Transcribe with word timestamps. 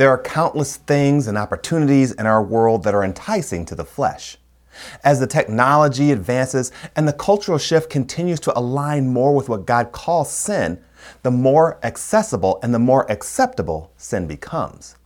There 0.00 0.08
are 0.08 0.22
countless 0.22 0.78
things 0.78 1.26
and 1.26 1.36
opportunities 1.36 2.12
in 2.12 2.24
our 2.24 2.42
world 2.42 2.84
that 2.84 2.94
are 2.94 3.04
enticing 3.04 3.66
to 3.66 3.74
the 3.74 3.84
flesh. 3.84 4.38
As 5.04 5.20
the 5.20 5.26
technology 5.26 6.10
advances 6.10 6.72
and 6.96 7.06
the 7.06 7.12
cultural 7.12 7.58
shift 7.58 7.90
continues 7.90 8.40
to 8.40 8.58
align 8.58 9.12
more 9.12 9.34
with 9.34 9.50
what 9.50 9.66
God 9.66 9.92
calls 9.92 10.30
sin, 10.30 10.82
the 11.22 11.30
more 11.30 11.78
accessible 11.82 12.60
and 12.62 12.72
the 12.72 12.78
more 12.78 13.04
acceptable 13.12 13.92
sin 13.98 14.26
becomes. 14.26 14.96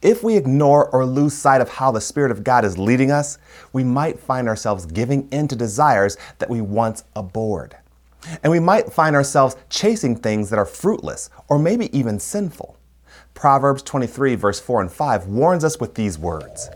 If 0.00 0.22
we 0.22 0.36
ignore 0.36 0.90
or 0.90 1.04
lose 1.04 1.34
sight 1.34 1.60
of 1.60 1.68
how 1.68 1.90
the 1.90 2.00
Spirit 2.00 2.30
of 2.30 2.44
God 2.44 2.64
is 2.64 2.78
leading 2.78 3.10
us, 3.10 3.38
we 3.72 3.82
might 3.82 4.16
find 4.16 4.46
ourselves 4.46 4.86
giving 4.86 5.28
in 5.30 5.48
to 5.48 5.56
desires 5.56 6.18
that 6.38 6.48
we 6.48 6.60
once 6.60 7.02
abhorred. 7.16 7.76
And 8.44 8.52
we 8.52 8.60
might 8.60 8.92
find 8.92 9.16
ourselves 9.16 9.56
chasing 9.70 10.14
things 10.14 10.50
that 10.50 10.58
are 10.60 10.64
fruitless 10.64 11.30
or 11.48 11.58
maybe 11.58 11.90
even 11.98 12.20
sinful. 12.20 12.75
Proverbs 13.36 13.82
23, 13.82 14.34
verse 14.34 14.58
4 14.58 14.80
and 14.80 14.90
5 14.90 15.26
warns 15.26 15.62
us 15.62 15.78
with 15.78 15.94
these 15.94 16.18
words 16.18 16.70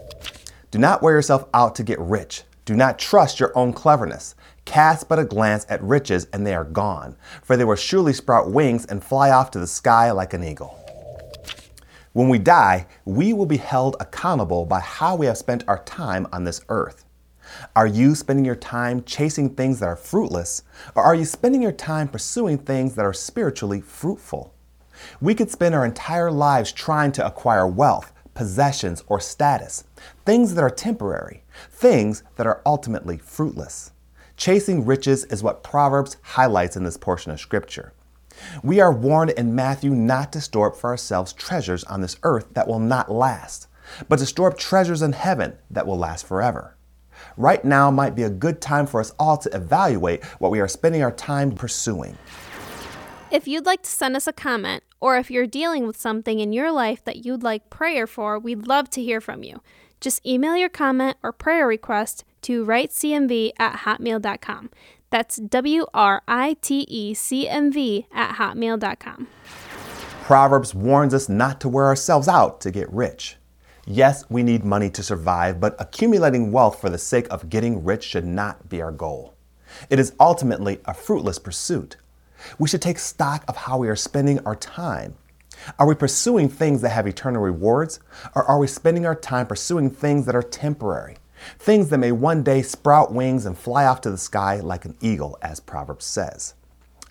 Do 0.70 0.78
not 0.78 1.00
wear 1.00 1.14
yourself 1.14 1.46
out 1.54 1.74
to 1.76 1.82
get 1.82 1.98
rich. 1.98 2.42
Do 2.66 2.76
not 2.76 2.98
trust 2.98 3.40
your 3.40 3.56
own 3.56 3.72
cleverness. 3.72 4.34
Cast 4.66 5.08
but 5.08 5.18
a 5.18 5.24
glance 5.24 5.64
at 5.70 5.82
riches, 5.82 6.26
and 6.34 6.46
they 6.46 6.54
are 6.54 6.66
gone, 6.66 7.16
for 7.42 7.56
they 7.56 7.64
will 7.64 7.76
surely 7.76 8.12
sprout 8.12 8.50
wings 8.50 8.84
and 8.84 9.02
fly 9.02 9.30
off 9.30 9.50
to 9.52 9.58
the 9.58 9.66
sky 9.66 10.10
like 10.10 10.34
an 10.34 10.44
eagle. 10.44 10.76
When 12.12 12.28
we 12.28 12.38
die, 12.38 12.86
we 13.06 13.32
will 13.32 13.46
be 13.46 13.56
held 13.56 13.96
accountable 13.98 14.66
by 14.66 14.80
how 14.80 15.16
we 15.16 15.24
have 15.26 15.38
spent 15.38 15.64
our 15.66 15.82
time 15.84 16.26
on 16.30 16.44
this 16.44 16.60
earth. 16.68 17.06
Are 17.74 17.86
you 17.86 18.14
spending 18.14 18.44
your 18.44 18.54
time 18.54 19.02
chasing 19.04 19.48
things 19.48 19.80
that 19.80 19.86
are 19.86 19.96
fruitless, 19.96 20.62
or 20.94 21.02
are 21.02 21.14
you 21.14 21.24
spending 21.24 21.62
your 21.62 21.72
time 21.72 22.06
pursuing 22.06 22.58
things 22.58 22.96
that 22.96 23.06
are 23.06 23.14
spiritually 23.14 23.80
fruitful? 23.80 24.54
We 25.20 25.34
could 25.34 25.50
spend 25.50 25.74
our 25.74 25.84
entire 25.84 26.30
lives 26.30 26.72
trying 26.72 27.12
to 27.12 27.26
acquire 27.26 27.66
wealth, 27.66 28.12
possessions, 28.34 29.02
or 29.06 29.20
status, 29.20 29.84
things 30.24 30.54
that 30.54 30.62
are 30.62 30.70
temporary, 30.70 31.42
things 31.70 32.22
that 32.36 32.46
are 32.46 32.62
ultimately 32.64 33.18
fruitless. 33.18 33.92
Chasing 34.36 34.86
riches 34.86 35.24
is 35.26 35.42
what 35.42 35.62
Proverbs 35.62 36.16
highlights 36.22 36.76
in 36.76 36.84
this 36.84 36.96
portion 36.96 37.30
of 37.30 37.40
Scripture. 37.40 37.92
We 38.62 38.80
are 38.80 38.92
warned 38.92 39.32
in 39.32 39.54
Matthew 39.54 39.90
not 39.90 40.32
to 40.32 40.40
store 40.40 40.68
up 40.68 40.76
for 40.76 40.88
ourselves 40.88 41.32
treasures 41.32 41.84
on 41.84 42.00
this 42.00 42.16
earth 42.22 42.46
that 42.54 42.66
will 42.66 42.78
not 42.78 43.10
last, 43.10 43.68
but 44.08 44.18
to 44.18 44.26
store 44.26 44.50
up 44.50 44.58
treasures 44.58 45.02
in 45.02 45.12
heaven 45.12 45.58
that 45.70 45.86
will 45.86 45.98
last 45.98 46.26
forever. 46.26 46.76
Right 47.36 47.64
now 47.64 47.90
might 47.90 48.14
be 48.14 48.22
a 48.22 48.30
good 48.30 48.60
time 48.60 48.86
for 48.86 49.00
us 49.00 49.12
all 49.18 49.36
to 49.38 49.54
evaluate 49.54 50.24
what 50.40 50.50
we 50.50 50.60
are 50.60 50.68
spending 50.68 51.02
our 51.02 51.12
time 51.12 51.52
pursuing. 51.52 52.16
If 53.30 53.46
you'd 53.46 53.64
like 53.64 53.82
to 53.82 53.90
send 53.90 54.16
us 54.16 54.26
a 54.26 54.32
comment, 54.32 54.82
or 54.98 55.16
if 55.16 55.30
you're 55.30 55.46
dealing 55.46 55.86
with 55.86 55.96
something 55.96 56.40
in 56.40 56.52
your 56.52 56.72
life 56.72 57.04
that 57.04 57.24
you'd 57.24 57.44
like 57.44 57.70
prayer 57.70 58.08
for, 58.08 58.40
we'd 58.40 58.66
love 58.66 58.90
to 58.90 59.02
hear 59.02 59.20
from 59.20 59.44
you. 59.44 59.62
Just 60.00 60.26
email 60.26 60.56
your 60.56 60.68
comment 60.68 61.16
or 61.22 61.30
prayer 61.32 61.68
request 61.68 62.24
to 62.42 62.64
writecmv 62.66 63.52
at 63.56 63.80
hotmail.com. 63.80 64.70
That's 65.10 65.36
W 65.36 65.86
R 65.94 66.22
I 66.26 66.56
T 66.60 66.80
E 66.88 67.14
C 67.14 67.48
M 67.48 67.70
V 67.70 68.06
at 68.12 68.34
hotmail.com. 68.34 69.28
Proverbs 70.22 70.74
warns 70.74 71.14
us 71.14 71.28
not 71.28 71.60
to 71.60 71.68
wear 71.68 71.86
ourselves 71.86 72.26
out 72.26 72.60
to 72.62 72.72
get 72.72 72.92
rich. 72.92 73.36
Yes, 73.86 74.24
we 74.28 74.42
need 74.42 74.64
money 74.64 74.90
to 74.90 75.04
survive, 75.04 75.60
but 75.60 75.76
accumulating 75.78 76.50
wealth 76.50 76.80
for 76.80 76.90
the 76.90 76.98
sake 76.98 77.28
of 77.30 77.48
getting 77.48 77.84
rich 77.84 78.02
should 78.02 78.26
not 78.26 78.68
be 78.68 78.82
our 78.82 78.92
goal. 78.92 79.34
It 79.88 80.00
is 80.00 80.14
ultimately 80.18 80.80
a 80.84 80.94
fruitless 80.94 81.38
pursuit. 81.38 81.96
We 82.58 82.68
should 82.68 82.82
take 82.82 82.98
stock 82.98 83.44
of 83.48 83.56
how 83.56 83.78
we 83.78 83.88
are 83.88 83.96
spending 83.96 84.38
our 84.40 84.56
time. 84.56 85.14
Are 85.78 85.86
we 85.86 85.94
pursuing 85.94 86.48
things 86.48 86.80
that 86.82 86.90
have 86.90 87.06
eternal 87.06 87.42
rewards, 87.42 88.00
or 88.34 88.44
are 88.44 88.58
we 88.58 88.66
spending 88.66 89.04
our 89.04 89.14
time 89.14 89.46
pursuing 89.46 89.90
things 89.90 90.26
that 90.26 90.34
are 90.34 90.42
temporary? 90.42 91.16
Things 91.58 91.88
that 91.88 91.98
may 91.98 92.12
one 92.12 92.42
day 92.42 92.62
sprout 92.62 93.12
wings 93.12 93.46
and 93.46 93.56
fly 93.56 93.84
off 93.84 94.00
to 94.02 94.10
the 94.10 94.18
sky 94.18 94.60
like 94.60 94.84
an 94.84 94.96
eagle, 95.00 95.38
as 95.42 95.60
Proverbs 95.60 96.04
says. 96.04 96.54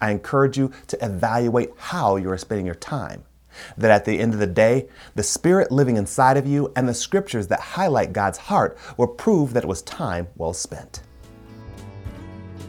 I 0.01 0.11
encourage 0.11 0.57
you 0.57 0.71
to 0.87 1.05
evaluate 1.05 1.71
how 1.77 2.15
you 2.15 2.29
are 2.31 2.37
spending 2.37 2.65
your 2.65 2.75
time. 2.75 3.23
That 3.77 3.91
at 3.91 4.05
the 4.05 4.19
end 4.19 4.33
of 4.33 4.39
the 4.39 4.47
day, 4.47 4.87
the 5.15 5.23
Spirit 5.23 5.71
living 5.71 5.97
inside 5.97 6.37
of 6.37 6.47
you 6.47 6.71
and 6.75 6.87
the 6.87 6.93
scriptures 6.93 7.47
that 7.47 7.59
highlight 7.59 8.13
God's 8.13 8.37
heart 8.37 8.77
will 8.95 9.07
prove 9.07 9.53
that 9.53 9.63
it 9.63 9.67
was 9.67 9.81
time 9.81 10.27
well 10.35 10.53
spent. 10.53 11.01